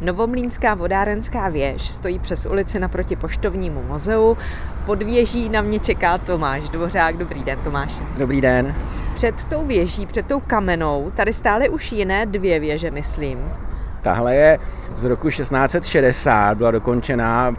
[0.00, 4.36] Novomlínská vodárenská věž stojí přes ulici naproti poštovnímu muzeu.
[4.86, 7.16] Pod věží na mě čeká Tomáš Dvořák.
[7.16, 8.00] Dobrý den, Tomáš.
[8.18, 8.74] Dobrý den.
[9.14, 13.38] Před tou věží, před tou kamenou, tady stály už jiné dvě věže, myslím.
[14.02, 14.58] Tahle je
[14.94, 17.54] z roku 1660, byla dokončená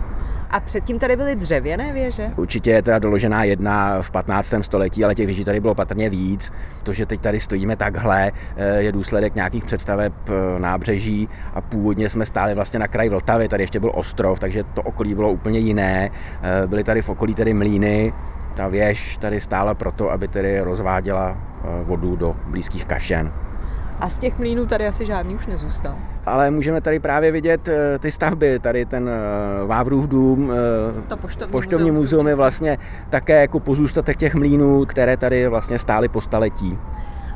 [0.49, 2.31] a předtím tady byly dřevěné věže?
[2.37, 4.53] Určitě je teda doložená jedna v 15.
[4.61, 6.51] století, ale těch věží tady bylo patrně víc.
[6.83, 12.09] To, že teď tady stojíme takhle, eh, je důsledek nějakých představeb eh, nábřeží a původně
[12.09, 15.59] jsme stáli vlastně na kraji Vltavy, tady ještě byl ostrov, takže to okolí bylo úplně
[15.59, 16.09] jiné.
[16.41, 18.13] Eh, byly tady v okolí tedy mlíny,
[18.55, 21.37] ta věž tady stála proto, aby tedy rozváděla
[21.83, 23.31] vodu do blízkých kašen.
[23.99, 25.95] A z těch mlínů tady asi žádný už nezůstal.
[26.25, 31.17] Ale můžeme tady právě vidět eh, ty stavby, tady ten eh, Vávrův dům, eh, to
[31.17, 32.77] poštovní, poštovní muzeum, muzeum je vlastně
[33.09, 36.79] také jako pozůstatek těch mlínů, které tady vlastně stály po staletí.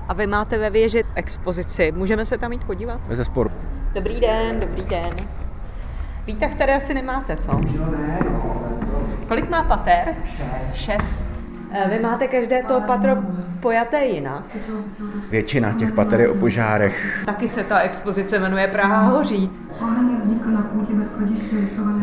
[0.07, 2.99] A vy máte ve věži expozici, můžeme se tam jít podívat?
[3.11, 3.51] Ze sporu.
[3.93, 5.09] Dobrý den, dobrý den.
[6.25, 7.61] Výtah tady asi nemáte, co?
[9.27, 10.15] Kolik má pater?
[10.25, 10.75] Šest.
[10.75, 11.42] Šest.
[11.75, 13.17] Eh, vy máte každé to patro
[13.59, 14.43] pojaté jinak?
[15.31, 17.23] Většina těch pater je o požárech.
[17.25, 19.51] Taky se ta expozice jmenuje Praha hoří.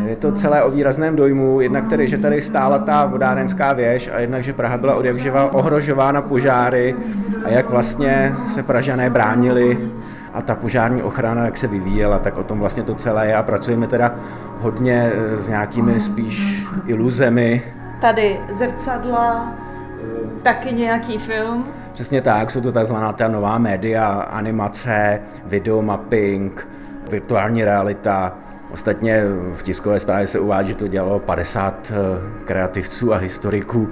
[0.05, 4.19] Je to celé o výrazném dojmu, jednak tedy, že tady stála ta vodárenská věž a
[4.19, 6.95] jednak, že Praha byla odjakživa ohrožována požáry
[7.45, 9.77] a jak vlastně se Pražané bránili
[10.33, 13.43] a ta požární ochrana, jak se vyvíjela, tak o tom vlastně to celé je a
[13.43, 14.15] pracujeme teda
[14.59, 17.63] hodně eh, s nějakými spíš iluzemi,
[18.01, 19.55] Tady zrcadla,
[20.43, 21.67] taky nějaký film.
[21.93, 26.67] Přesně tak, jsou to takzvaná ta nová média, animace, videomapping,
[27.09, 28.37] virtuální realita.
[28.71, 33.89] Ostatně v tiskové zprávě se uvádí, že to dělalo 50 eh, kreativců a historiků.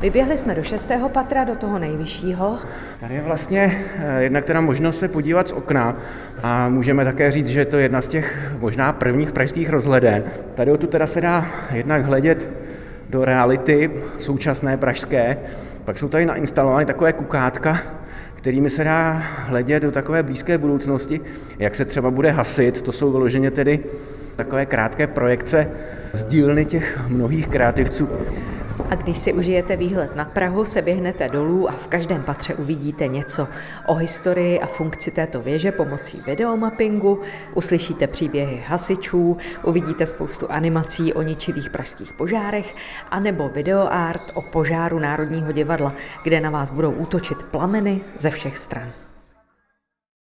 [0.00, 2.58] Vyběhli jsme do šestého patra, do toho nejvyššího.
[3.00, 5.96] Tady je vlastně eh, jednak teda možnost se podívat z okna
[6.42, 10.24] a můžeme také říct, že je to jedna z těch možná prvních pražských rozhleden.
[10.54, 12.48] Tady tu teda se dá jednak hledět
[13.10, 15.36] do reality současné pražské.
[15.84, 17.78] Pak jsou tady nainstalovány takové kukátka,
[18.34, 21.20] kterými se dá hledět do takové blízké budoucnosti,
[21.58, 22.82] jak se třeba bude hasit.
[22.82, 23.80] To jsou vyloženě tedy
[24.36, 25.70] takové krátké projekce
[26.12, 28.08] z dílny těch mnohých kreativců.
[28.90, 33.08] A když si užijete výhled na Prahu, se běhnete dolů a v každém patře uvidíte
[33.08, 33.48] něco
[33.86, 37.20] o historii a funkci této věže pomocí videomappingu,
[37.54, 42.76] uslyšíte příběhy hasičů, uvidíte spoustu animací o ničivých pražských požárech,
[43.10, 49.05] anebo videoart o požáru Národního divadla, kde na vás budou útočit plameny ze všech stran.